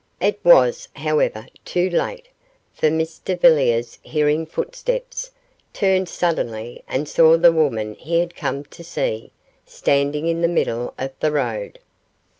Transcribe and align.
It 0.19 0.39
was, 0.43 0.87
however, 0.95 1.45
too 1.63 1.87
late, 1.87 2.27
for 2.73 2.89
Mr 2.89 3.39
Villiers, 3.39 3.99
hearing 4.01 4.47
footsteps, 4.47 5.29
turned 5.73 6.09
suddenly 6.09 6.83
and 6.87 7.07
saw 7.07 7.37
the 7.37 7.51
woman 7.51 7.93
he 7.93 8.17
had 8.17 8.35
come 8.35 8.65
to 8.65 8.83
see 8.83 9.31
standing 9.63 10.25
in 10.25 10.41
the 10.41 10.47
middle 10.47 10.95
of 10.97 11.11
the 11.19 11.31
road. 11.31 11.77